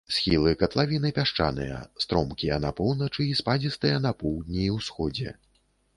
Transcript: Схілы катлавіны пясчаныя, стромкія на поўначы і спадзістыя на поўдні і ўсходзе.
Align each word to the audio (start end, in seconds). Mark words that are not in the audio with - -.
Схілы 0.13 0.53
катлавіны 0.61 1.11
пясчаныя, 1.17 1.77
стромкія 2.05 2.57
на 2.65 2.71
поўначы 2.79 3.21
і 3.33 3.37
спадзістыя 3.43 4.03
на 4.07 4.17
поўдні 4.23 4.67
і 4.69 4.71
ўсходзе. 4.79 5.41